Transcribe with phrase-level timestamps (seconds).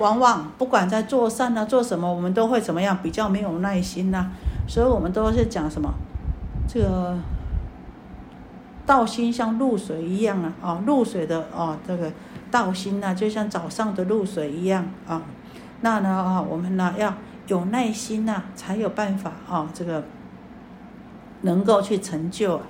[0.00, 2.98] 往往不管在做善啊做什么，我们都会怎么样？
[3.02, 4.30] 比较没有耐心呐。
[4.66, 5.92] 所以我们都是讲什么？
[6.66, 7.16] 这个
[8.86, 12.10] 道心像露水一样啊，哦，露水的哦，这个
[12.50, 15.22] 道心呐，就像早上的露水一样啊。
[15.82, 17.12] 那呢啊，我们呢要
[17.46, 20.02] 有耐心呐，才有办法啊，这个
[21.42, 22.60] 能够去成就。